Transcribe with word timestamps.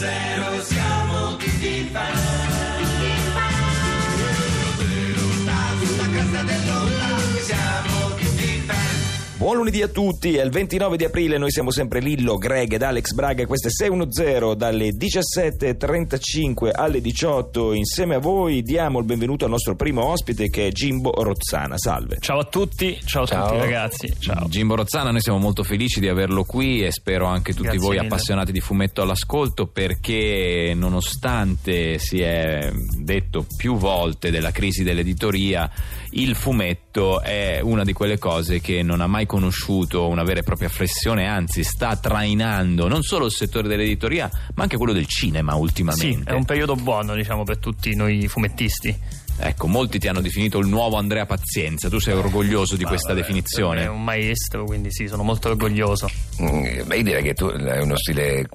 1-0 0.00 0.62
siamo 0.62 0.79
lunedì 9.60 9.82
a 9.82 9.88
tutti, 9.88 10.36
è 10.36 10.42
il 10.42 10.50
29 10.50 10.96
di 10.96 11.04
aprile, 11.04 11.36
noi 11.36 11.50
siamo 11.50 11.70
sempre 11.70 12.00
Lillo, 12.00 12.38
Greg 12.38 12.72
ed 12.72 12.82
Alex 12.82 13.12
Braga, 13.12 13.44
questo 13.44 13.68
è 13.68 13.70
610 13.70 14.56
dalle 14.56 14.88
17.35 14.96 16.70
alle 16.72 17.02
18, 17.02 17.74
insieme 17.74 18.14
a 18.14 18.18
voi 18.20 18.62
diamo 18.62 19.00
il 19.00 19.04
benvenuto 19.04 19.44
al 19.44 19.50
nostro 19.50 19.76
primo 19.76 20.02
ospite 20.06 20.48
che 20.48 20.68
è 20.68 20.70
Jimbo 20.70 21.12
Rozzana, 21.22 21.76
salve. 21.76 22.16
Ciao 22.20 22.38
a 22.38 22.44
tutti, 22.44 22.98
ciao, 23.04 23.26
Ciao. 23.26 23.44
a 23.44 23.48
tutti 23.48 23.60
ragazzi. 23.60 24.14
Ciao. 24.18 24.48
Jimbo 24.48 24.76
Rozzana, 24.76 25.10
noi 25.10 25.20
siamo 25.20 25.38
molto 25.38 25.62
felici 25.62 26.00
di 26.00 26.08
averlo 26.08 26.44
qui 26.44 26.82
e 26.82 26.90
spero 26.90 27.26
anche 27.26 27.52
tutti 27.52 27.64
Grazie 27.64 27.80
voi 27.80 27.96
mille. 27.96 28.06
appassionati 28.06 28.52
di 28.52 28.60
fumetto 28.60 29.02
all'ascolto 29.02 29.66
perché 29.66 30.72
nonostante 30.74 31.98
si 31.98 32.22
è 32.22 32.72
detto 32.98 33.44
più 33.58 33.76
volte 33.76 34.30
della 34.30 34.52
crisi 34.52 34.84
dell'editoria, 34.84 35.70
il 36.12 36.34
fumetto 36.34 37.20
è 37.20 37.60
una 37.62 37.84
di 37.84 37.92
quelle 37.92 38.18
cose 38.18 38.60
che 38.60 38.82
non 38.82 39.02
ha 39.02 39.06
mai 39.06 39.26
conosciuto 39.26 39.48
una 40.08 40.22
vera 40.22 40.40
e 40.40 40.42
propria 40.42 40.68
flessione, 40.68 41.26
anzi 41.26 41.62
sta 41.64 41.96
trainando 41.96 42.88
non 42.88 43.02
solo 43.02 43.26
il 43.26 43.32
settore 43.32 43.68
dell'editoria 43.68 44.30
ma 44.54 44.62
anche 44.62 44.76
quello 44.76 44.92
del 44.92 45.06
cinema 45.06 45.52
Sì, 45.52 45.58
ultimamente. 45.58 46.30
è 46.30 46.34
un 46.34 46.44
periodo 46.44 46.74
buono, 46.76 47.14
diciamo, 47.14 47.44
per 47.44 47.58
tutti 47.58 47.94
noi 47.94 48.26
fumettisti. 48.28 48.96
Ecco, 49.42 49.68
molti 49.68 49.98
ti 49.98 50.06
hanno 50.06 50.20
definito 50.20 50.58
il 50.58 50.66
nuovo 50.66 50.96
Andrea 50.96 51.24
Pazienza, 51.24 51.88
tu 51.88 51.98
sei 51.98 52.14
orgoglioso 52.14 52.76
di 52.76 52.82
Ma 52.82 52.90
questa 52.90 53.08
vabbè, 53.14 53.20
definizione. 53.20 53.84
È 53.84 53.88
un 53.88 54.04
maestro, 54.04 54.64
quindi 54.64 54.92
sì, 54.92 55.06
sono 55.06 55.22
molto 55.22 55.48
orgoglioso. 55.48 56.10
Mm, 56.42 56.82
Beh, 56.86 56.96
io 56.96 57.02
direi 57.02 57.22
che 57.22 57.32
tu 57.32 57.46
hai 57.46 57.80
uno 57.82 57.96
stile 57.96 58.46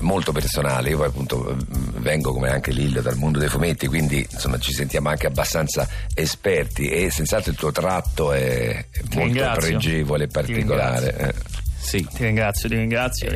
molto 0.00 0.32
personale. 0.32 0.90
Io 0.90 0.98
poi 0.98 1.06
appunto 1.06 1.56
vengo 1.96 2.32
come 2.32 2.50
anche 2.50 2.70
Lillo 2.72 3.00
dal 3.00 3.16
mondo 3.16 3.38
dei 3.38 3.48
fumetti, 3.48 3.86
quindi 3.86 4.26
insomma 4.30 4.58
ci 4.58 4.72
sentiamo 4.72 5.08
anche 5.08 5.26
abbastanza 5.26 5.88
esperti 6.14 6.88
e 6.88 7.10
senz'altro 7.10 7.50
il 7.52 7.56
tuo 7.56 7.72
tratto 7.72 8.32
è, 8.32 8.86
molto 9.00 9.18
ringrazio. 9.18 9.68
pregevole 9.78 10.24
e 10.24 10.26
Ti 10.26 10.32
particolare. 10.32 11.16
eh. 11.16 11.34
Sì. 11.80 12.06
Ti 12.12 12.24
ringrazio, 12.24 12.68
ti 12.68 12.74
ringrazio. 12.74 13.28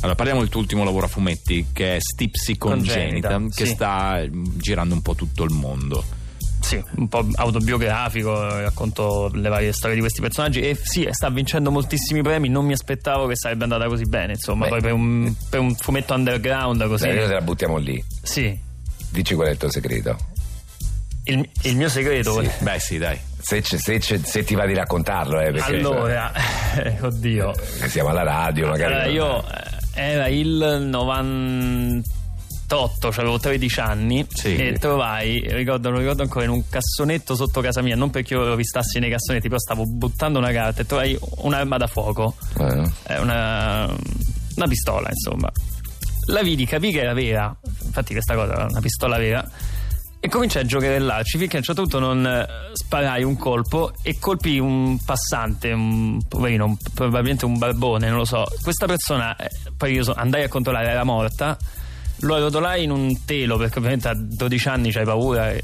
Allora, 0.00 0.14
parliamo 0.14 0.40
del 0.40 0.48
tuo 0.48 0.60
ultimo 0.60 0.82
lavoro 0.84 1.06
a 1.06 1.08
fumetti, 1.08 1.66
che 1.74 1.96
è 1.96 2.00
Stipsy 2.00 2.56
Congenita, 2.56 3.28
Congenita, 3.30 3.54
che 3.54 3.66
sì. 3.66 3.72
sta 3.72 4.22
girando 4.30 4.94
un 4.94 5.02
po' 5.02 5.14
tutto 5.14 5.44
il 5.44 5.50
mondo. 5.52 6.02
Sì, 6.68 6.84
un 6.96 7.08
po' 7.08 7.26
autobiografico, 7.36 8.60
racconto 8.60 9.30
le 9.32 9.48
varie 9.48 9.72
storie 9.72 9.94
di 9.94 10.00
questi 10.02 10.20
personaggi 10.20 10.60
e 10.60 10.74
sì, 10.74 11.08
sta 11.10 11.30
vincendo 11.30 11.70
moltissimi 11.70 12.20
premi, 12.20 12.50
non 12.50 12.66
mi 12.66 12.74
aspettavo 12.74 13.26
che 13.26 13.36
sarebbe 13.36 13.62
andata 13.64 13.86
così 13.86 14.04
bene, 14.04 14.32
insomma, 14.34 14.64
Beh. 14.64 14.70
poi 14.70 14.80
per 14.82 14.92
un, 14.92 15.34
per 15.48 15.60
un 15.60 15.74
fumetto 15.74 16.12
underground 16.12 16.86
così. 16.86 17.06
Dai, 17.06 17.16
noi 17.16 17.26
te 17.26 17.32
la 17.32 17.40
buttiamo 17.40 17.76
lì. 17.78 18.04
Sì, 18.22 18.66
Dici 19.10 19.34
qual 19.34 19.48
è 19.48 19.50
il 19.52 19.56
tuo 19.56 19.70
segreto. 19.70 20.14
il, 21.24 21.48
il 21.62 21.76
mio 21.76 21.88
segreto... 21.88 22.42
Sì. 22.42 22.50
Beh, 22.62 22.78
sì, 22.78 22.98
dai. 22.98 23.18
Se, 23.40 23.62
se 23.62 23.98
se 24.00 24.44
ti 24.44 24.54
va 24.54 24.66
di 24.66 24.74
raccontarlo, 24.74 25.40
eh, 25.40 25.50
perché 25.52 25.76
Allora, 25.76 26.30
eh, 26.74 26.98
oddio. 27.00 27.54
eh, 27.80 27.88
siamo 27.88 28.10
alla 28.10 28.24
radio, 28.24 28.66
magari. 28.68 28.92
Allora, 28.92 29.06
io 29.06 29.42
eh, 29.94 30.02
era 30.02 30.28
il 30.28 30.86
98, 32.68 33.10
cioè 33.12 33.20
avevo 33.24 33.38
13 33.38 33.80
anni 33.80 34.26
Sì. 34.28 34.54
e 34.54 34.72
trovai, 34.78 35.40
ricordo, 35.48 35.90
lo 35.90 35.98
ricordo 35.98 36.22
ancora, 36.22 36.44
in 36.44 36.50
un 36.50 36.68
cassonetto 36.68 37.34
sotto 37.34 37.60
casa 37.62 37.80
mia, 37.80 37.96
non 37.96 38.10
perché 38.10 38.34
io 38.34 38.44
lo 38.44 38.54
vistassi 38.56 38.98
nei 38.98 39.10
cassonetti, 39.10 39.48
però 39.48 39.58
stavo 39.58 39.84
buttando 39.86 40.38
una 40.38 40.52
carta 40.52 40.82
e 40.82 40.86
trovai 40.86 41.18
un'arma 41.38 41.76
da 41.78 41.86
fuoco, 41.86 42.34
Eh, 42.58 42.90
eh, 43.08 43.18
una, 43.20 43.86
una 44.56 44.66
pistola 44.68 45.08
insomma. 45.10 45.50
La 46.26 46.42
vidi, 46.42 46.66
capì 46.66 46.92
che 46.92 47.00
era 47.00 47.14
vera, 47.14 47.56
infatti 47.86 48.12
questa 48.12 48.34
cosa 48.34 48.52
era 48.52 48.66
una 48.68 48.80
pistola 48.80 49.16
vera. 49.16 49.48
E 50.20 50.28
cominciai 50.28 50.64
a 50.64 50.66
giocherellarci 50.66 51.38
finché 51.38 51.54
a 51.56 51.58
un 51.60 51.64
certo 51.64 51.82
punto 51.82 52.00
non 52.00 52.26
eh, 52.26 52.46
sparai 52.72 53.22
un 53.22 53.36
colpo 53.38 53.92
e 54.02 54.18
colpì 54.18 54.58
un 54.58 54.98
passante, 55.04 55.70
un 55.72 56.18
poverino, 56.28 56.64
un- 56.66 56.76
probabilmente 56.92 57.44
un 57.46 57.56
barbone, 57.56 58.08
non 58.08 58.18
lo 58.18 58.24
so. 58.24 58.44
Questa 58.60 58.84
persona, 58.86 59.34
eh, 59.36 59.48
poi 59.76 59.92
io 59.94 60.02
so- 60.02 60.14
andai 60.14 60.42
a 60.42 60.48
controllare, 60.48 60.88
era 60.90 61.04
morta. 61.04 61.56
Lo 62.20 62.34
arrotolai 62.34 62.82
in 62.84 62.90
un 62.90 63.24
telo 63.24 63.56
perché 63.56 63.78
ovviamente 63.78 64.08
a 64.08 64.14
12 64.14 64.68
anni 64.68 64.90
c'hai 64.90 65.04
paura 65.04 65.50
e, 65.52 65.62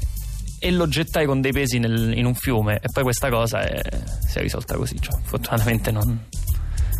e 0.59 0.71
lo 0.71 0.87
gettai 0.87 1.25
con 1.25 1.41
dei 1.41 1.51
pesi 1.51 1.79
nel- 1.79 2.17
in 2.17 2.25
un 2.25 2.33
fiume. 2.33 2.77
E 2.77 2.87
poi 2.93 3.03
questa 3.03 3.29
cosa 3.29 3.61
è- 3.61 3.81
si 4.27 4.37
è 4.37 4.41
risolta 4.41 4.75
così. 4.75 4.95
Cioè, 4.99 5.19
fortunatamente 5.23 5.91
non. 5.91 6.17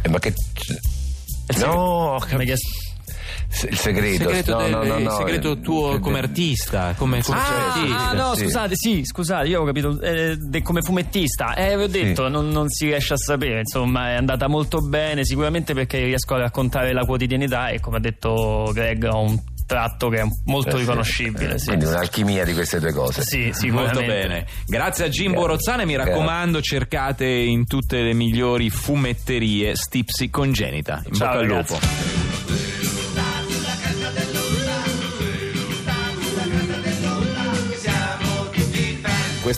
eh, 0.01 0.09
ma 0.09 0.19
che. 0.19 0.33
No, 1.59 2.16
ho 2.16 2.19
segreto- 2.19 2.38
il 3.69 3.77
segreto. 3.77 4.29
Il 4.29 4.35
segreto, 4.35 4.51
no, 4.53 4.61
del- 4.63 4.71
no, 4.71 4.83
no, 4.85 4.97
il 4.99 5.11
segreto 5.11 5.59
tuo 5.59 5.99
come 5.99 6.19
artista, 6.19 6.93
come, 6.97 7.21
come 7.21 7.37
Ah, 7.37 7.73
artista. 7.73 8.09
ah, 8.09 8.13
no, 8.13 8.35
sì. 8.35 8.43
scusate, 8.43 8.75
sì, 8.75 9.01
scusate, 9.03 9.47
io 9.47 9.61
ho 9.61 9.65
capito 9.65 9.99
eh, 10.01 10.35
de- 10.37 10.61
come 10.61 10.81
fumettista. 10.81 11.53
Eh, 11.55 11.75
vi 11.77 11.83
ho 11.83 11.87
detto, 11.87 12.27
non, 12.29 12.49
non 12.49 12.69
si 12.69 12.85
riesce 12.85 13.13
a 13.13 13.17
sapere, 13.17 13.59
insomma, 13.59 14.11
è 14.11 14.15
andata 14.15 14.47
molto 14.47 14.79
bene, 14.79 15.23
sicuramente 15.25 15.73
perché 15.73 16.03
riesco 16.03 16.35
a 16.35 16.39
raccontare 16.39 16.93
la 16.93 17.05
quotidianità 17.05 17.69
e 17.69 17.79
come 17.79 17.97
ha 17.97 17.99
detto 18.01 18.71
Greg 18.73 19.03
ho 19.11 19.21
un 19.21 19.39
tratto 19.67 20.09
che 20.09 20.19
è 20.19 20.23
molto 20.45 20.69
Eh, 20.69 20.71
sì. 20.73 20.77
riconoscibile. 20.77 21.57
Sì, 21.57 21.65
Quindi 21.67 21.85
un'alchimia 21.85 22.45
di 22.45 22.53
queste 22.53 22.79
due 22.79 22.93
cose. 22.93 23.23
sì, 23.23 23.49
sicuramente. 23.51 23.93
Molto 23.99 24.11
bene. 24.13 24.45
Grazie 24.67 25.05
a 25.05 25.09
Jimbo 25.09 25.39
Grazie. 25.41 25.47
Rozzana 25.55 25.81
e 25.81 25.85
mi 25.85 25.93
Grazie. 25.93 26.11
raccomando 26.11 26.61
cercate 26.61 27.25
in 27.25 27.65
tutte 27.65 28.01
le 28.03 28.13
migliori 28.13 28.69
fumetterie 28.69 29.75
Stipsy 29.75 30.29
Congenita. 30.29 31.01
In 31.07 31.13
Ciao, 31.13 31.27
bocca 31.29 31.39
al 31.39 31.45
lupo. 31.47 32.24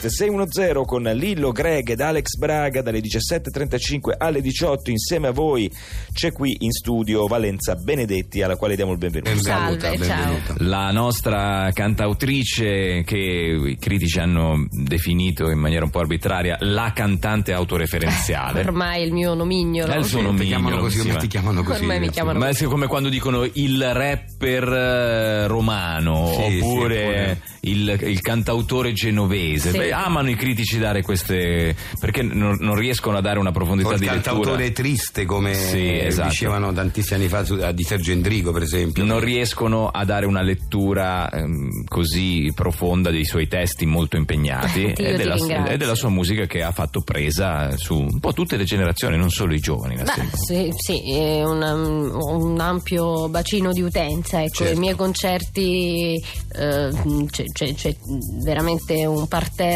È 0.06 0.10
610 0.10 0.86
con 0.86 1.04
Lillo, 1.04 1.52
Greg 1.52 1.90
ed 1.90 2.02
Alex 2.02 2.36
Braga 2.38 2.82
dalle 2.82 3.00
17.35 3.00 4.14
alle 4.18 4.42
18 4.42 4.92
insieme 4.92 5.28
a 5.28 5.32
voi 5.32 5.70
c'è 6.14 6.32
qui 6.32 6.56
in 6.60 6.72
studio 6.72 7.26
Valenza 7.26 7.76
Benedetti 7.76 8.42
alla 8.42 8.56
quale 8.56 8.76
diamo 8.76 8.92
il 8.92 8.98
benvenuto. 9.00 9.32
Benvenuta, 9.32 9.88
Salve, 9.88 10.06
ciao. 10.06 10.18
benvenuta. 10.18 10.56
La 10.60 10.92
nostra 10.92 11.70
cantautrice 11.74 13.04
che 13.04 13.18
i 13.18 13.78
critici 13.80 14.20
hanno 14.20 14.68
definito 14.70 15.50
in 15.50 15.60
maniera 15.60 15.86
un 15.86 15.92
po' 15.92 16.00
arbitraria 16.00 16.58
la 16.62 16.92
cantante 16.94 17.54
autoreferenziale. 17.54 18.62
Ormai 18.62 19.02
è 19.02 19.06
il 19.06 19.14
mio 19.14 19.34
nomignolo. 19.34 19.92
È 19.92 19.98
il 19.98 20.06
suo 20.06 20.20
Sì, 20.20 20.26
ti 20.26 20.32
nomignolo, 20.32 20.46
chiamano 20.48 20.78
così, 20.82 20.96
sì, 20.96 21.02
come 21.02 21.14
ma- 21.14 21.20
ti 21.20 21.28
chiamano 21.28 21.64
così. 21.64 21.80
Ormai 21.82 22.00
mi 22.00 22.10
chiamano 22.10 22.40
Ma 22.40 22.50
è 22.50 22.64
come 22.64 22.88
quando 22.88 23.10
dicono 23.10 23.48
il 23.54 23.94
rapper 23.94 24.64
eh, 24.68 25.48
romano 25.48 26.28
Sì, 26.34 26.52
sì, 26.52 26.60
oppure 26.60 27.00
oppure- 27.00 27.42
il, 27.62 27.98
il 28.04 28.22
cantautore 28.22 28.94
genovese. 28.94 29.72
Sì. 29.72 29.78
Beh, 29.78 29.87
amano 29.92 30.30
i 30.30 30.36
critici 30.36 30.78
dare 30.78 31.02
queste. 31.02 31.76
perché 32.00 32.22
non, 32.22 32.58
non 32.60 32.76
riescono 32.76 33.18
a 33.18 33.22
dare 33.22 33.40
una 33.40 33.52
profondità 33.52 33.94
il 33.94 34.00
di 34.00 34.06
lettura. 34.06 34.22
cantautore 34.22 34.72
triste 34.72 35.26
come 35.26 35.54
Sì, 35.54 35.98
esatto. 36.00 36.30
dicevano 36.30 36.72
tantissimi 36.74 37.20
anni 37.22 37.30
fa 37.30 37.72
di 37.72 37.84
Sergio 37.84 38.12
Endrigo 38.12 38.52
per 38.52 38.62
esempio 38.64 39.04
Non 39.04 39.20
riescono 39.20 39.88
a 39.88 40.04
dare 40.06 40.26
una 40.26 40.42
lettura 40.42 41.30
ehm, 41.30 41.84
così 41.88 42.52
profonda 42.54 43.10
dei 43.12 43.26
suoi 43.26 43.48
testi 43.48 43.86
molto 43.86 44.18
impegnati 44.18 44.86
e 44.96 45.16
della, 45.16 45.36
e 45.68 45.78
della 45.78 45.96
sua 45.96 46.10
musica 46.10 46.46
che 46.46 46.64
ha 46.64 46.72
fatto 46.72 47.02
presa 47.02 47.76
su 47.78 47.96
un 48.00 48.20
po' 48.20 48.34
tutte 48.34 48.58
le 48.58 48.64
generazioni, 48.64 49.18
non 49.18 49.30
solo 49.30 49.54
i 49.54 49.60
giovani. 49.60 49.96
Beh, 49.96 50.04
sì, 50.34 50.74
sì, 50.76 51.12
è 51.14 51.44
una- 51.44 51.74
un 51.76 52.60
ampio 52.60 53.30
bacino 53.30 53.72
di 53.72 53.82
utenza. 53.82 54.42
Ecco, 54.42 54.56
Certo. 54.64 54.74
i 54.76 54.80
miei 54.80 54.96
concerti 54.96 56.14
eh, 56.54 56.90
c'è, 57.30 57.44
c'è- 57.52 57.74
c'è 57.74 57.96
veramente 58.44 59.06
un 59.06 59.28
parterre 59.28 59.67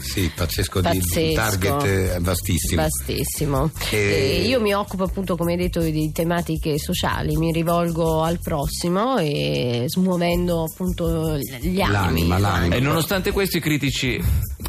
sì 0.00 0.30
pazzesco, 0.34 0.80
pazzesco. 0.80 1.18
di 1.20 1.32
target 1.34 1.84
eh, 1.84 2.18
vastissimo 2.20 2.82
Vastissimo. 2.82 3.70
E- 3.90 3.96
E 3.98 4.46
io 4.46 4.60
mi 4.60 4.72
occupo 4.74 5.04
appunto, 5.04 5.36
come 5.36 5.52
hai 5.52 5.58
detto, 5.58 5.80
di 5.80 6.10
tematiche 6.12 6.78
sociali, 6.78 7.36
mi 7.36 7.52
rivolgo 7.52 8.22
al 8.22 8.38
prossimo 8.40 9.18
e 9.18 9.84
smuovendo 9.86 10.64
appunto 10.64 11.36
gli 11.38 11.80
animi. 11.80 11.92
L'anima, 11.92 12.38
l'anima. 12.38 12.74
E 12.74 12.80
nonostante 12.80 13.30
questo 13.32 13.56
i 13.56 13.60
critici 13.60 14.20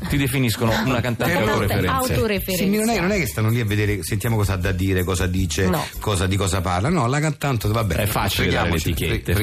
ti 0.09 0.17
definiscono 0.17 0.71
una 0.85 1.01
cantante 1.01 1.33
autoreferenziale. 1.35 2.05
Sì, 2.05 2.11
autoreferenziale. 2.13 2.77
non, 2.85 2.89
è, 2.89 2.99
non 2.99 3.11
è 3.11 3.17
che 3.17 3.27
stanno 3.27 3.49
lì 3.49 3.59
a 3.59 3.65
vedere, 3.65 3.99
sentiamo 4.03 4.35
cosa 4.35 4.53
ha 4.53 4.57
da 4.57 4.71
dire, 4.71 5.03
cosa 5.03 5.27
dice, 5.27 5.67
No. 5.67 5.83
cosa, 5.99 6.27
di 6.27 6.35
cosa 6.35 6.61
parla. 6.61 6.89
No, 6.89 7.07
la 7.07 7.19
cantante 7.19 7.67
va 7.67 7.83
bene. 7.83 8.03
È 8.03 8.05
facile 8.07 8.49
dare 8.49 8.69
le 8.71 8.79
Freghiamocene, 8.79 9.15
etichette, 9.17 9.33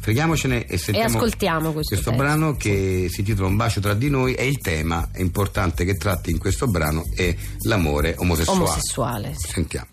freghiamocene, 0.00 0.64
e 0.66 0.78
sentiamo 0.78 1.16
ascoltiamo 1.16 1.72
questo 1.72 1.94
testo. 1.96 2.12
brano 2.12 2.56
che 2.56 3.06
si 3.10 3.20
intitola 3.20 3.48
Un 3.48 3.56
bacio 3.56 3.80
tra 3.80 3.94
di 3.94 4.08
noi 4.10 4.34
e 4.46 4.50
il 4.50 4.58
tema 4.58 5.08
importante 5.16 5.84
che 5.84 5.96
tratti 5.96 6.30
in 6.30 6.38
questo 6.38 6.68
brano 6.68 7.04
è 7.14 7.34
l'amore 7.62 8.14
omosessuale. 8.16 8.60
Omosessuale. 8.60 9.34
Sì. 9.34 9.48
Sentiamo. 9.48 9.86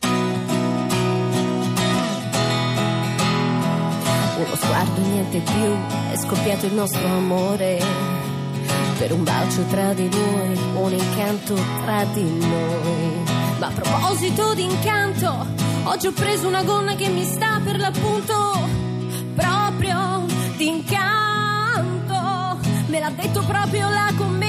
Uno 4.38 4.56
sguardo 4.56 5.02
e 5.02 5.06
niente 5.06 5.40
più, 5.40 6.12
è 6.12 6.18
scoppiato 6.18 6.68
il 6.68 6.74
nostro 6.74 7.04
amore. 7.08 7.82
Per 9.00 9.12
un 9.12 9.24
bacio 9.24 9.66
tra 9.66 9.92
di 9.94 10.08
noi, 10.08 10.56
un 10.76 10.94
incanto 10.94 11.56
tra 11.84 12.06
di 12.14 12.38
noi. 12.40 13.24
Ma 13.58 13.68
a 13.68 13.72
proposito 13.72 14.54
di 14.54 14.66
incanto, 14.66 15.48
oggi 15.86 16.08
ho 16.08 16.12
preso 16.12 16.48
una 16.48 16.64
gonna 16.64 16.96
che 16.96 17.10
mi 17.10 17.26
sta 17.26 17.60
per 17.64 17.80
l'appunto 17.80 18.70
proprio 19.34 20.26
d'incanto. 20.58 22.22
Me 22.86 23.00
l'ha 23.00 23.10
detto 23.10 23.42
proprio 23.44 23.90
la 23.90 24.14
commedia 24.16 24.43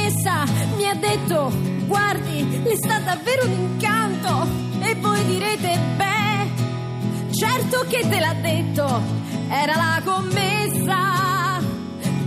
guardi, 1.87 2.63
le 2.63 2.77
sta 2.77 2.99
davvero 2.99 3.47
un 3.47 3.53
incanto. 3.53 4.63
E 4.81 4.95
voi 4.97 5.25
direte, 5.25 5.79
beh, 5.97 7.33
certo 7.33 7.85
che 7.89 8.07
te 8.09 8.19
l'ha 8.19 8.35
detto, 8.35 9.03
era 9.49 9.77
la 9.77 10.03
commessa. 10.05 11.63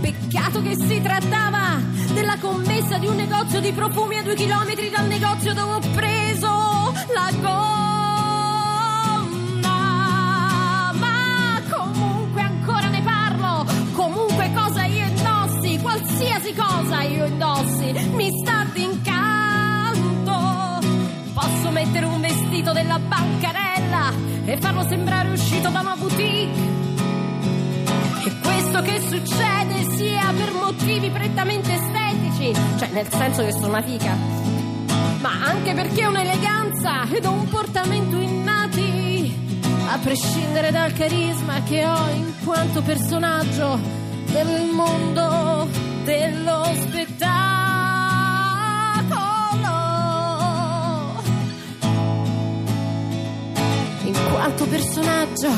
Peccato 0.00 0.62
che 0.62 0.74
si 0.76 1.00
trattava 1.00 1.80
della 2.12 2.38
commessa 2.38 2.98
di 2.98 3.06
un 3.06 3.16
negozio 3.16 3.60
di 3.60 3.72
profumi 3.72 4.18
a 4.18 4.22
due 4.22 4.34
chilometri 4.34 4.90
dal 4.90 5.06
negozio 5.06 5.54
dove 5.54 5.72
ho 5.74 5.90
preso 5.94 6.92
la 7.12 7.30
gonna. 7.40 7.87
Indossi, 17.28 17.92
mi 18.14 18.30
sta 18.40 18.66
d'incanto. 18.72 20.36
Posso 21.32 21.70
mettere 21.70 22.06
un 22.06 22.20
vestito 22.20 22.72
della 22.72 22.98
bancarella 22.98 24.12
e 24.44 24.56
farlo 24.56 24.82
sembrare 24.88 25.30
uscito 25.30 25.68
da 25.68 25.80
una 25.80 25.94
boutique. 25.96 26.76
E 28.24 28.32
questo 28.42 28.82
che 28.82 29.00
succede 29.00 29.94
sia 29.94 30.32
per 30.36 30.52
motivi 30.52 31.10
prettamente 31.10 31.74
estetici, 31.74 32.52
cioè 32.78 32.88
nel 32.92 33.08
senso 33.08 33.44
che 33.44 33.52
sono 33.52 33.68
una 33.68 33.82
fica, 33.82 34.16
ma 35.20 35.30
anche 35.44 35.74
perché 35.74 36.06
ho 36.06 36.10
un'eleganza 36.10 37.08
ed 37.10 37.24
ho 37.24 37.32
un 37.32 37.48
portamento 37.48 38.16
innati, 38.16 39.32
a 39.90 39.98
prescindere 39.98 40.70
dal 40.70 40.92
carisma 40.92 41.62
che 41.62 41.86
ho 41.86 42.08
in 42.10 42.32
quanto 42.44 42.82
personaggio 42.82 43.78
del 44.30 44.68
mondo 44.72 45.87
dello 46.08 46.64
spettacolo. 46.72 47.26
In 54.04 54.14
quanto 54.30 54.66
personaggio 54.68 55.50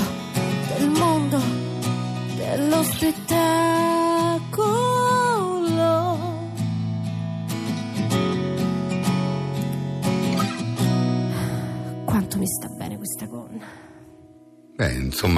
del 0.76 0.88
mondo 0.88 1.41
dello 2.35 2.82
spettacolo. 2.82 3.70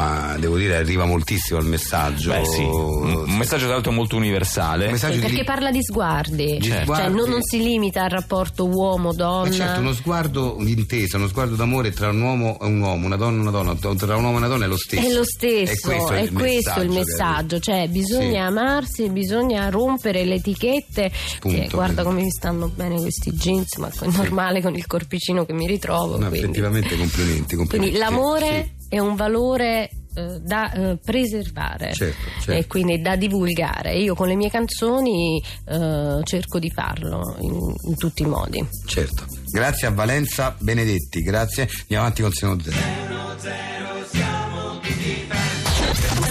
Insomma, 0.02 0.36
devo 0.38 0.56
dire, 0.56 0.76
arriva 0.76 1.04
moltissimo 1.04 1.58
il 1.60 1.66
messaggio. 1.66 2.30
Beh, 2.30 2.44
sì, 2.44 2.62
un 2.62 3.00
un 3.32 3.36
messaggio 3.36 3.64
tra 3.64 3.74
l'altro 3.74 3.92
molto 3.92 4.16
universale. 4.16 4.86
Un 4.86 4.92
messaggio 4.92 5.14
di- 5.16 5.20
Perché 5.20 5.44
parla 5.44 5.70
di 5.70 5.82
sguardi, 5.82 6.58
Di 6.58 6.68
cioè 6.68 6.82
sguardi. 6.82 7.14
non, 7.16 7.28
non 7.30 7.42
si 7.42 7.58
limita 7.62 8.02
al 8.04 8.10
rapporto 8.10 8.66
uomo-donna. 8.66 9.48
Ma 9.48 9.54
certo, 9.54 9.80
uno 9.80 9.92
sguardo 9.92 10.56
d'intesa, 10.60 11.16
uno 11.16 11.28
sguardo 11.28 11.54
d'amore 11.54 11.90
tra 11.92 12.08
un 12.10 12.20
uomo 12.20 12.58
e 12.60 12.66
un 12.66 12.80
uomo, 12.80 13.06
una 13.06 13.16
donna 13.16 13.36
e 13.36 13.40
una 13.40 13.50
donna, 13.50 13.74
tra 13.74 14.16
un 14.16 14.24
uomo 14.24 14.34
e 14.34 14.38
una 14.38 14.48
donna 14.48 14.64
è 14.64 14.68
lo 14.68 14.76
stesso. 14.76 15.06
È 15.08 15.12
lo 15.12 15.24
stesso, 15.24 15.72
E 15.72 15.78
questo 15.80 16.12
è, 16.12 16.20
il, 16.20 16.32
questo 16.32 16.80
il 16.82 16.88
che 16.90 16.94
messaggio, 16.98 17.58
cioè 17.60 17.88
bisogna 17.88 18.30
Sì. 18.30 18.36
amarsi, 18.46 19.08
bisogna 19.10 19.68
rompere 19.68 20.24
le 20.24 20.34
etichette. 20.36 21.10
Punto. 21.40 21.60
Che, 21.60 21.68
guarda 21.70 22.02
come 22.02 22.22
mi 22.22 22.30
stanno 22.30 22.68
bene 22.74 23.00
questi 23.00 23.32
jeans, 23.32 23.76
ma 23.76 23.88
è 23.88 24.06
normale 24.08 24.60
con 24.62 24.74
il 24.74 24.86
corpicino 24.86 25.44
che 25.44 25.52
mi 25.52 25.66
ritrovo. 25.66 26.18
No, 26.18 26.28
quindi. 26.28 26.38
effettivamente 26.38 26.96
complimenti, 26.96 27.56
complimenti. 27.56 27.76
Quindi 27.78 27.98
l'amore 27.98 28.70
Sì, 28.76 28.81
è 28.92 28.98
un 28.98 29.16
valore 29.16 29.88
eh, 30.14 30.38
da 30.42 30.70
eh, 30.70 30.98
preservare 31.02 31.94
Certo, 31.94 32.28
certo. 32.42 32.52
e 32.52 32.66
quindi 32.66 33.00
da 33.00 33.16
divulgare. 33.16 33.94
Io 33.96 34.14
con 34.14 34.28
le 34.28 34.34
mie 34.36 34.50
canzoni 34.50 35.42
eh, 35.66 36.20
cerco 36.24 36.58
di 36.58 36.70
farlo 36.70 37.36
in, 37.40 37.74
in 37.84 37.96
tutti 37.96 38.20
i 38.20 38.26
modi. 38.26 38.62
certo. 38.86 39.24
Grazie 39.50 39.86
a 39.86 39.90
Valenza 39.92 40.54
Benedetti, 40.58 41.22
grazie. 41.22 41.62
Andiamo 41.80 42.02
avanti 42.04 42.20
con 42.20 42.32
Seno 42.32 42.60
Zero. 42.60 43.00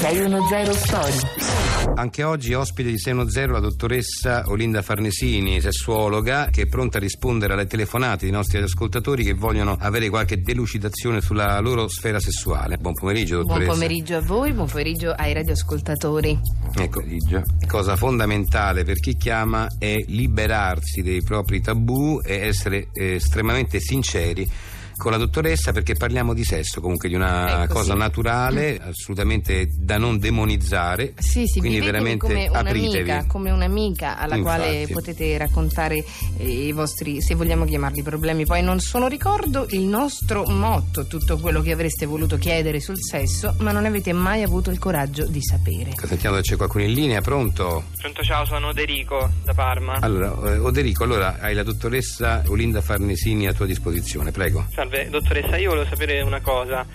610 0.02 0.74
Story. 0.74 1.61
Anche 1.96 2.24
oggi 2.24 2.54
ospite 2.54 2.90
di 2.90 2.98
Seno 2.98 3.30
Zero 3.30 3.54
la 3.54 3.60
dottoressa 3.60 4.44
Olinda 4.48 4.82
Farnesini, 4.82 5.60
sessuologa, 5.60 6.48
che 6.50 6.64
è 6.64 6.66
pronta 6.68 6.98
a 6.98 7.02
rispondere 7.02 7.54
alle 7.54 7.66
telefonate 7.66 8.26
dei 8.26 8.32
nostri 8.32 8.60
ascoltatori 8.60 9.24
che 9.24 9.34
vogliono 9.34 9.76
avere 9.80 10.10
qualche 10.10 10.42
delucidazione 10.42 11.22
sulla 11.22 11.60
loro 11.60 11.88
sfera 11.88 12.20
sessuale. 12.20 12.78
Buon 12.78 12.94
pomeriggio, 12.94 13.36
Buon 13.44 13.48
dottoressa. 13.48 13.72
pomeriggio 13.72 14.16
a 14.16 14.22
voi, 14.22 14.54
buon 14.54 14.68
pomeriggio 14.68 15.12
ai 15.12 15.34
radioascoltatori. 15.34 16.40
Ecco, 16.76 17.02
cosa 17.68 17.96
fondamentale 17.96 18.84
per 18.84 19.00
chi 19.00 19.16
chiama 19.16 19.68
è 19.78 19.96
liberarsi 20.08 21.02
dei 21.02 21.22
propri 21.22 21.62
tabù 21.62 22.20
e 22.24 22.48
essere 22.48 22.88
eh, 22.94 23.16
estremamente 23.16 23.80
sinceri 23.80 24.50
con 25.02 25.12
la 25.12 25.18
dottoressa 25.18 25.72
perché 25.72 25.96
parliamo 25.96 26.36
di 26.36 26.44
sesso, 26.44 26.80
comunque 26.80 27.10
di 27.10 27.16
una 27.16 27.64
Ecco, 27.64 27.74
cosa 27.74 27.94
sì. 27.94 27.98
naturale, 27.98 28.80
assolutamente 28.80 29.68
da 29.76 29.98
non 29.98 30.20
demonizzare. 30.20 31.14
Sì, 31.18 31.48
sì, 31.48 31.60
quindi 31.60 31.80
veramente 31.80 32.20
come 32.28 32.48
un'amica, 32.48 32.60
apritevi. 32.60 33.28
come 33.28 33.50
un'amica 33.50 34.20
alla 34.20 34.36
Infatti. 34.36 34.62
quale 34.62 34.88
potete 34.92 35.38
raccontare 35.40 36.06
eh, 36.38 36.68
i 36.68 36.72
vostri, 36.72 37.20
se 37.20 37.34
vogliamo 37.34 37.66
chiamarli 37.66 38.04
problemi. 38.04 38.46
Poi 38.46 38.62
non 38.62 38.80
sono 38.80 39.08
ricordo 39.08 39.66
il 39.72 39.82
nostro 39.82 40.46
motto, 40.48 41.08
tutto 41.08 41.40
quello 41.40 41.62
che 41.62 41.72
avreste 41.72 42.06
voluto 42.06 42.38
chiedere 42.38 42.80
sul 42.80 43.02
sesso, 43.02 43.56
ma 43.60 43.72
non 43.72 43.86
avete 43.86 44.14
mai 44.14 44.44
avuto 44.44 44.70
il 44.70 44.78
coraggio 44.78 45.26
di 45.26 45.42
sapere. 45.42 45.94
Sentiamo 46.06 46.36
se 46.36 46.42
c'è 46.44 46.56
qualcuno 46.58 46.84
in 46.84 46.94
linea, 46.94 47.22
pronto? 47.22 47.86
Pronto, 47.98 48.22
ciao, 48.22 48.46
sono 48.46 48.68
Oderico 48.68 49.32
da 49.44 49.56
Parma. 49.56 49.98
Allora, 50.00 50.54
eh, 50.54 50.58
Oderico, 50.60 51.04
allora 51.06 51.38
hai 51.40 51.56
la 51.56 51.64
dottoressa 51.64 52.44
Olinda 52.48 52.82
Farnesini 52.82 53.48
a 53.48 53.54
tua 53.54 53.66
disposizione, 53.66 54.32
prego. 54.32 54.68
Salve, 54.74 54.91
dottoressa, 55.10 55.58
io 55.58 55.70
volevo 55.70 55.88
sapere 55.88 56.22
una 56.22 56.42
cosa. 56.42 56.86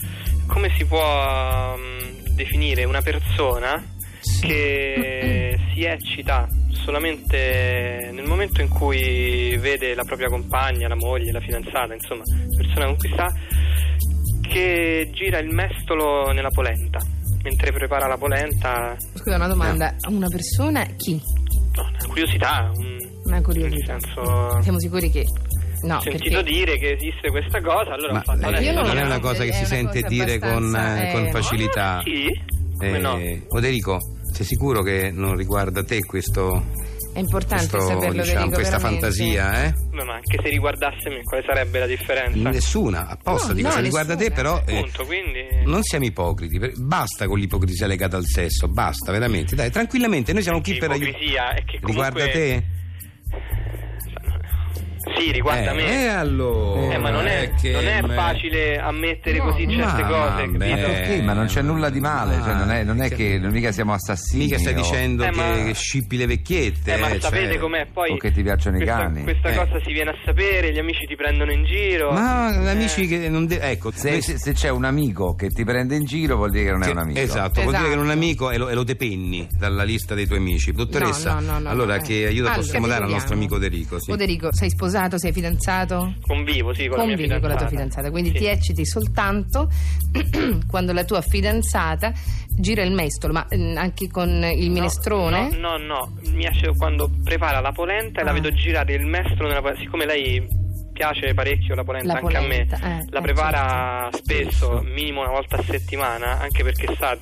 Come 0.46 0.70
si 0.76 0.84
può 0.84 1.74
mm, 1.76 2.34
definire 2.34 2.84
una 2.84 3.00
persona 3.02 3.82
che 4.40 5.56
si 5.72 5.84
eccita 5.84 6.48
solamente 6.84 8.10
nel 8.12 8.26
momento 8.26 8.60
in 8.60 8.68
cui 8.68 9.56
vede 9.58 9.94
la 9.94 10.04
propria 10.04 10.28
compagna, 10.28 10.88
la 10.88 10.96
moglie, 10.96 11.32
la 11.32 11.40
fidanzata, 11.40 11.94
insomma, 11.94 12.22
persona 12.56 12.86
con 12.86 12.96
cui 12.96 13.10
sta, 13.12 13.32
che 14.42 15.10
gira 15.12 15.38
il 15.38 15.52
mestolo 15.52 16.30
nella 16.32 16.50
polenta. 16.50 17.00
Mentre 17.42 17.72
prepara 17.72 18.06
la 18.08 18.16
polenta, 18.16 18.96
Scusa, 19.14 19.36
una 19.36 19.46
domanda. 19.48 19.94
Una 20.08 20.28
persona 20.28 20.84
chi? 20.96 21.20
una 21.78 22.06
curiosità, 22.06 22.70
un, 22.74 22.98
Una 23.24 23.42
curiosità. 23.42 23.98
senso... 23.98 24.62
Siamo 24.62 24.78
sicuri 24.80 25.10
che... 25.10 25.24
No, 25.86 25.96
ho 25.96 26.00
sentito 26.00 26.36
perché... 26.42 26.52
dire 26.52 26.78
che 26.78 26.92
esiste 26.92 27.30
questa 27.30 27.60
cosa, 27.60 27.92
allora 27.94 28.12
Ma 28.12 28.18
ho 28.18 28.22
fatto 28.22 28.48
eh, 28.48 28.72
non, 28.72 28.86
non 28.86 28.98
è 28.98 29.04
una 29.04 29.20
cosa 29.20 29.44
che 29.44 29.52
si 29.52 29.64
sente 29.64 30.02
cosa 30.02 30.08
dire 30.14 30.38
con, 30.38 30.74
eh, 30.74 31.10
con 31.12 31.26
eh, 31.26 31.30
facilità. 31.30 32.00
Sì? 32.04 32.28
Come 32.76 32.98
no? 32.98 33.16
Eh, 33.16 33.42
Oderico, 33.48 33.98
sei 34.32 34.44
sicuro 34.44 34.82
che 34.82 35.10
non 35.10 35.36
riguarda 35.36 35.82
te 35.82 36.00
questo, 36.00 36.62
È 37.14 37.18
importante 37.20 37.68
questo, 37.68 37.88
saperlo, 37.88 38.22
diciamo, 38.22 38.50
questa 38.50 38.76
veramente. 38.76 39.00
fantasia, 39.00 39.64
eh? 39.64 39.72
Beh, 39.72 40.04
ma 40.04 40.14
anche 40.14 40.38
se 40.42 40.48
riguardasse 40.50 41.08
me, 41.08 41.22
quale 41.22 41.42
sarebbe 41.46 41.78
la 41.78 41.86
differenza? 41.86 42.50
Nessuna, 42.50 43.06
apposta 43.08 43.48
No, 43.48 43.54
dico, 43.54 43.68
no, 43.68 43.74
se 43.74 43.80
riguarda 43.80 44.16
te, 44.16 44.30
però 44.30 44.60
eh, 44.66 44.76
Appunto, 44.76 45.04
quindi... 45.06 45.46
non 45.64 45.82
siamo 45.82 46.04
ipocriti, 46.04 46.58
per- 46.58 46.72
basta 46.78 47.26
con 47.26 47.38
l'ipocrisia 47.38 47.86
legata 47.86 48.16
al 48.18 48.26
sesso, 48.26 48.68
basta 48.68 49.10
veramente, 49.12 49.54
dai, 49.54 49.70
tranquillamente, 49.70 50.34
noi 50.34 50.42
siamo 50.42 50.60
qui 50.60 50.76
per 50.76 50.90
aiutare. 50.90 51.10
Ipocrisia 51.12 51.50
è 51.54 51.64
che 51.64 51.78
comunque... 51.80 51.88
Riguarda 51.88 52.24
te? 52.30 52.64
Sì, 55.18 55.30
riguarda 55.30 55.70
eh, 55.70 55.74
me. 55.74 56.02
eh, 56.04 56.06
allora. 56.08 56.92
Eh, 56.94 56.98
ma 56.98 57.10
non 57.10 57.26
è, 57.26 57.52
che 57.60 57.70
non 57.70 57.86
è 57.86 58.02
me- 58.02 58.14
facile 58.14 58.78
ammettere 58.78 59.38
No, 59.38 59.44
così 59.44 59.68
certe 59.70 60.02
ma 60.02 60.08
cose, 60.08 60.42
capito? 60.50 60.58
Perché? 60.86 61.22
Ma 61.22 61.32
non 61.32 61.46
c'è 61.46 61.62
nulla 61.62 61.90
di 61.90 62.00
male, 62.00 62.40
cioè 62.42 62.54
non, 62.54 62.70
è, 62.70 62.82
non 62.82 63.00
è 63.00 63.08
che 63.10 63.38
non 63.38 63.50
mica 63.52 63.70
siamo 63.72 63.92
assassini. 63.92 64.44
Mica 64.44 64.58
stai 64.58 64.74
o- 64.74 64.76
dicendo 64.76 65.22
Eh, 65.24 65.30
che, 65.30 65.36
ma- 65.36 65.52
che 65.64 65.74
scippi 65.74 66.16
le 66.16 66.26
vecchiette. 66.26 66.94
Eh, 66.94 66.98
ma 66.98 67.08
eh, 67.10 67.20
sapete 67.20 67.50
cioè- 67.52 67.58
com'è? 67.58 67.86
Poi 67.92 68.10
o 68.12 68.16
che 68.16 68.32
ti 68.32 68.42
piacciono 68.42 68.76
i 68.76 68.80
questa, 68.80 68.98
cani. 68.98 69.22
Questa 69.22 69.48
Eh. 69.50 69.54
cosa 69.54 69.80
si 69.84 69.92
viene 69.92 70.10
a 70.10 70.16
sapere, 70.24 70.72
gli 70.72 70.78
amici 70.78 71.06
ti 71.06 71.14
prendono 71.16 71.52
in 71.52 71.64
giro. 71.64 72.10
Ma 72.10 72.52
Eh, 72.64 72.68
amici 72.70 73.06
che 73.06 73.28
non 73.28 73.46
de- 73.46 73.60
ecco, 73.60 73.90
Se, 73.92 74.20
se- 74.20 74.38
se 74.38 74.52
c'è 74.52 74.68
un 74.70 74.84
amico 74.84 75.34
che 75.34 75.48
ti 75.50 75.64
prende 75.64 75.94
in 75.96 76.04
giro 76.04 76.36
vuol 76.36 76.50
dire 76.50 76.64
che 76.64 76.70
non 76.72 76.82
è 76.82 76.90
un 76.90 76.98
amico. 76.98 77.20
Esatto, 77.20 77.60
vuol 77.62 77.74
dire 77.74 77.86
Esatto. 77.86 77.88
che 77.90 77.94
non 77.94 78.04
è 78.04 78.06
un 78.08 78.10
amico 78.16 78.50
e 78.50 78.58
lo, 78.58 78.68
e 78.68 78.74
lo 78.74 78.82
depenni 78.82 79.46
dalla 79.56 79.84
lista 79.84 80.14
dei 80.14 80.26
tuoi 80.26 80.38
amici. 80.38 80.72
Dottoressa, 80.72 81.34
No, 81.34 81.40
no, 81.40 81.52
no, 81.52 81.58
no, 81.60 81.68
allora 81.70 81.96
no, 81.96 82.02
che 82.02 82.22
eh. 82.22 82.26
aiuto 82.26 82.50
possiamo 82.54 82.86
dare 82.88 83.04
al 83.04 83.10
nostro 83.10 83.34
amico 83.34 83.56
Derico? 83.58 84.00
Sì. 84.00 84.10
Oderico, 84.10 84.52
sei 84.52 84.68
sposato, 84.70 84.94
sei 85.18 85.32
fidanzato? 85.32 86.14
Convivo, 86.20 86.72
sì, 86.74 86.86
con 86.88 86.98
Convivi 86.98 87.22
la 87.26 87.34
mia 87.34 87.40
con 87.40 87.48
la 87.50 87.56
tua 87.56 87.66
fidanzata. 87.68 87.68
fidanzata, 87.68 88.10
quindi 88.10 88.30
Sì. 88.30 88.36
ti 88.36 88.46
ecciti 88.46 88.86
soltanto 88.86 89.68
quando 90.68 90.92
la 90.92 91.04
tua 91.04 91.20
fidanzata 91.20 92.12
gira 92.58 92.82
il 92.82 92.92
mestolo, 92.92 93.32
ma 93.34 93.46
mm, 93.54 93.76
anche 93.76 94.08
con 94.08 94.28
il 94.44 94.70
minestrone? 94.70 95.50
No, 95.56 95.76
no, 95.76 95.84
no, 95.84 96.12
mi 96.32 96.46
esce 96.46 96.74
quando 96.76 97.10
prepara 97.22 97.60
la 97.60 97.72
polenta 97.72 98.20
e 98.20 98.24
la 98.24 98.30
Ah. 98.30 98.34
vedo 98.34 98.50
girare 98.52 98.94
il 98.94 99.06
mestolo 99.06 99.48
nella. 99.48 99.74
Siccome 99.76 100.06
lei 100.06 100.46
piace 100.92 101.34
parecchio 101.34 101.74
la 101.74 101.84
polenta 101.84 102.06
La 102.14 102.18
anche 102.20 102.32
polenta, 102.38 102.76
a 102.76 102.88
me, 102.88 103.00
eh, 103.00 103.04
la 103.10 103.18
eh, 103.18 103.22
prepara 103.22 104.08
certo. 104.10 104.16
spesso, 104.18 104.82
minimo 104.82 105.20
una 105.20 105.30
volta 105.30 105.56
a 105.56 105.62
settimana, 105.62 106.38
anche 106.40 106.62
perché 106.62 106.94
sa 106.98 107.16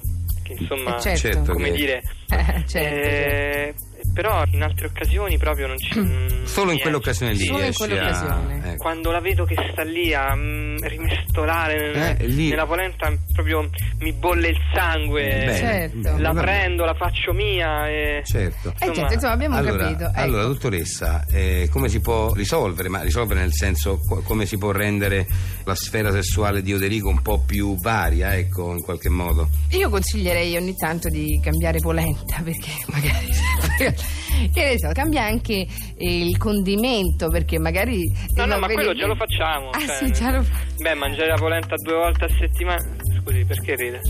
che 0.44 0.52
insomma, 0.58 0.96
Eh, 0.96 1.00
certo. 1.00 1.18
Certo 1.28 1.52
come 1.52 1.70
dire, 1.72 2.02
Eh, 2.30 2.64
certo, 2.66 2.76
eh, 3.08 3.74
però 4.14 4.42
in 4.52 4.62
altre 4.62 4.86
occasioni 4.86 5.36
proprio 5.36 5.66
non 5.66 5.76
ci... 5.78 5.98
mm, 5.98 6.44
Solo 6.44 6.70
in 6.72 6.78
quell'occasione 6.78 7.32
lì 7.32 7.42
esce. 7.42 7.72
Solo 7.72 7.94
in 7.94 8.00
riesci 8.00 8.22
a- 8.24 8.26
quell'occasione. 8.28 8.68
ecco. 8.70 8.76
Quando 8.82 9.10
la 9.10 9.20
vedo 9.20 9.44
che 9.44 9.56
sta 9.72 9.82
lì 9.82 10.14
a 10.14 10.34
mm, 10.34 10.76
rimestolare 10.80 11.92
nel- 11.92 12.16
Eh, 12.20 12.26
lì- 12.28 12.48
nella 12.48 12.66
polenta, 12.66 13.12
proprio 13.32 13.68
mi 13.98 14.12
bolle 14.12 14.48
il 14.48 14.56
sangue. 14.74 15.22
Eh, 15.42 15.44
bene. 15.44 15.56
Certo. 15.58 16.16
La 16.18 16.32
prendo, 16.32 16.84
la 16.84 16.94
faccio 16.94 17.32
mia 17.32 17.88
e... 17.88 18.22
Certo. 18.24 18.68
Eh, 18.78 18.92
certo, 18.94 19.12
insomma, 19.14 19.32
abbiamo 19.32 19.56
allora, 19.56 19.84
capito. 19.84 20.04
Ecco. 20.06 20.20
allora, 20.20 20.42
dottoressa, 20.44 21.24
eh, 21.30 21.68
come 21.70 21.88
si 21.88 22.00
può 22.00 22.32
risolvere? 22.32 22.88
Ma 22.88 23.02
risolvere 23.02 23.40
nel 23.40 23.52
senso 23.52 23.98
co- 23.98 24.22
come 24.22 24.46
si 24.46 24.56
può 24.58 24.70
rendere 24.70 25.26
la 25.64 25.74
sfera 25.74 26.10
sessuale 26.12 26.62
di 26.62 26.72
Oderico 26.72 27.08
un 27.08 27.20
po' 27.22 27.42
più 27.44 27.76
varia, 27.80 28.34
ecco, 28.36 28.72
in 28.72 28.80
qualche 28.82 29.08
modo. 29.08 29.48
Io 29.70 29.88
consiglierei 29.90 30.56
ogni 30.56 30.74
tanto 30.76 31.08
di 31.08 31.40
cambiare 31.42 31.78
polenta 31.80 32.40
perché 32.44 32.70
magari 32.86 33.28
che 33.76 34.64
ne 34.64 34.78
so, 34.78 34.88
cambia 34.92 35.24
anche 35.24 35.66
eh, 35.96 36.26
il 36.26 36.36
condimento 36.38 37.28
perché 37.28 37.58
magari 37.58 38.10
No, 38.36 38.44
no, 38.46 38.56
eh, 38.56 38.58
ma 38.58 38.66
quello 38.68 38.94
già 38.94 39.06
lo 39.06 39.14
facciamo. 39.16 39.70
Ah, 39.70 39.78
cioè, 39.80 39.96
sì, 39.96 40.12
già 40.12 40.30
lo 40.30 40.42
fa. 40.42 40.52
Beh, 40.78 40.94
mangiare 40.94 41.28
la 41.28 41.36
polenta 41.36 41.74
due 41.76 41.94
volte 41.94 42.24
a 42.24 42.28
settimana. 42.38 42.84
Scusi, 43.24 43.44
perché 43.46 43.74
ride? 43.76 44.00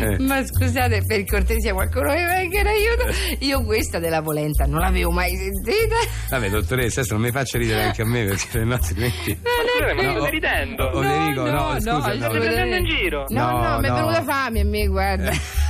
Eh. 0.00 0.18
Ma 0.18 0.44
scusate, 0.44 1.02
per 1.06 1.24
cortesia, 1.26 1.72
qualcuno 1.74 2.08
mi 2.12 2.24
venga 2.24 2.60
in 2.60 2.66
aiuto. 2.66 3.04
Io 3.40 3.62
questa 3.64 3.98
della 3.98 4.20
polenta 4.22 4.64
non 4.66 4.80
l'avevo 4.80 5.10
mai 5.12 5.30
sentita. 5.36 5.96
Vabbè, 6.30 6.48
dottoressa, 6.50 7.00
adesso 7.00 7.14
non 7.14 7.22
mi 7.22 7.30
faccia 7.30 7.58
ridere 7.58 7.82
anche 7.84 8.02
a 8.02 8.06
me 8.06 8.24
perché 8.24 8.48
se 8.50 8.64
no 8.64 8.74
altrimenti. 8.74 9.38
Ma 9.42 9.50
scusate, 9.70 9.94
ma 9.94 10.12
No, 10.18 10.24
ridendo? 10.26 10.84
oh, 10.84 10.98
Oderico, 10.98 11.50
no, 11.50 11.72
scusa, 11.74 11.92
no. 11.92 12.00
State 12.00 12.28
prendendo 12.38 12.76
in 12.76 12.84
giro? 12.86 13.24
No, 13.28 13.50
no, 13.50 13.68
No, 13.68 13.78
mi 13.80 13.86
è 13.86 13.88
no. 13.90 13.94
venuta 13.94 14.22
fame 14.24 14.60
a 14.60 14.64
me, 14.64 14.86
guarda. 14.86 15.30
No, 15.30 15.30
dottoressa, 15.30 15.30
no, 15.30 15.38
no. 15.38 15.38
La, 15.38 15.38
Io 15.38 15.40
la 15.40 15.40
non 15.40 15.48
ce 15.52 15.63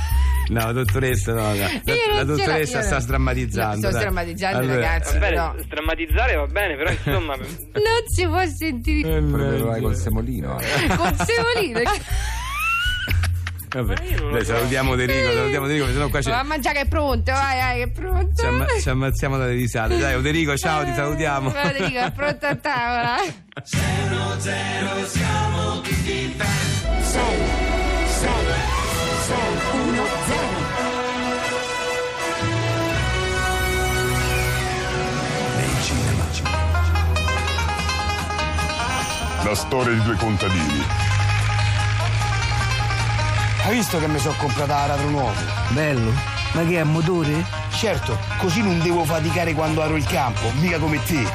la- 2.15 2.23
dottoressa 2.23 2.77
io 2.77 2.83
sta 2.83 2.91
non- 2.91 3.01
sdrammatizzando. 3.01 3.71
No, 3.75 3.77
sto 3.77 3.89
dai. 3.89 3.99
sdrammatizzando, 3.99 4.57
Allora- 4.57 4.73
ragazzi. 4.75 5.13
Va 5.13 5.19
bene, 5.19 5.35
No. 5.35 5.55
drammatizzare 5.67 6.35
va 6.35 6.45
bene, 6.47 6.75
però 6.75 6.89
insomma... 6.91 7.35
Non 7.75 8.03
si 8.07 8.25
può 8.25 8.45
sentire 8.45 9.21
Proverai 9.21 9.81
col 9.81 9.95
semolino. 9.95 10.57
con 10.97 11.15
semolino. 11.25 11.79
Vabbè, 13.75 13.93
Ma 13.93 14.03
io 14.05 14.17
non 14.21 14.27
lo 14.29 14.35
dai, 14.37 14.45
so. 14.45 14.55
salutiamo 14.55 14.91
Oderico, 14.91 15.31
salutiamo 15.33 15.65
Oderico, 15.65 15.85
sennò 15.87 16.07
qua 16.07 16.21
ci, 16.21 16.29
Va 16.29 16.39
a 16.39 16.43
mangiare 16.43 16.75
che 16.75 16.81
è 16.83 16.87
pronto, 16.87 17.31
vai, 17.33 17.57
vai, 17.57 17.75
che 17.79 17.83
è 17.83 17.91
pronto. 17.91 18.41
ci 18.41 18.45
amma- 18.45 18.65
ci 18.79 18.87
ammazziamo 18.89 19.37
dalle 19.37 19.51
risate. 19.51 19.97
Dai, 19.97 20.15
Oderico, 20.15 20.55
ciao, 20.55 20.85
ti 20.85 20.93
salutiamo. 20.93 21.49
Va, 21.49 21.61
Oderico, 21.63 21.99
è 21.99 22.11
pronto 22.11 22.45
a 22.45 22.55
tavola. 22.55 23.17
6 27.01 27.74
La 39.43 39.55
storia 39.55 39.93
di 39.93 40.03
due 40.03 40.15
contadini. 40.15 40.83
Hai 43.63 43.73
visto 43.73 43.97
che 43.97 44.07
mi 44.07 44.19
sono 44.19 44.35
comprato 44.37 44.71
l'aratro 44.71 45.09
nuovo? 45.09 45.33
Bello. 45.69 46.11
Ma 46.51 46.63
che 46.63 46.75
è 46.75 46.79
a 46.79 46.85
motore? 46.85 47.43
Certo, 47.71 48.19
così 48.37 48.61
non 48.61 48.79
devo 48.79 49.03
faticare 49.05 49.53
quando 49.53 49.83
ero 49.83 49.95
il 49.95 50.05
campo, 50.05 50.51
mica 50.59 50.77
come 50.77 51.01
te. 51.03 51.27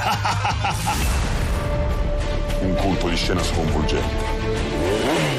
Un 2.60 2.76
colpo 2.76 3.08
di 3.08 3.16
scena 3.16 3.42
sconvolgente. 3.42 5.29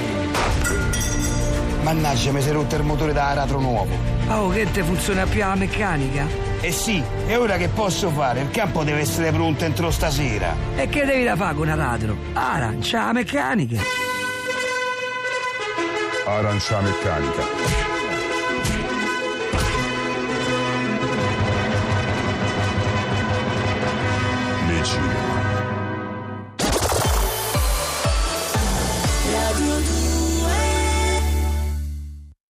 Mannaggia, 1.83 2.31
mi 2.31 2.41
si 2.41 2.49
è 2.49 2.51
rotto 2.51 2.75
il 2.75 2.83
motore 2.83 3.11
da 3.11 3.29
aratro 3.29 3.59
nuovo. 3.59 3.95
Oh, 4.27 4.49
che 4.49 4.69
te 4.71 4.83
funziona 4.83 5.25
più 5.25 5.39
la 5.39 5.55
meccanica? 5.55 6.25
Eh 6.61 6.71
sì, 6.71 7.03
e 7.25 7.35
ora 7.35 7.57
che 7.57 7.69
posso 7.69 8.09
fare? 8.11 8.41
Il 8.41 8.51
campo 8.51 8.83
deve 8.83 8.99
essere 8.99 9.31
pronto 9.31 9.65
entro 9.65 9.89
stasera. 9.89 10.55
E 10.75 10.87
che 10.87 11.05
devi 11.05 11.23
da 11.23 11.35
fare 11.35 11.55
con 11.55 11.67
un 11.67 11.79
aratro? 11.79 12.15
Arancia 12.33 13.05
la 13.05 13.13
meccanica. 13.13 13.81
Arancia 16.25 16.79
meccanica. 16.81 17.43
Nei 24.67 24.83
cinema. 24.83 25.20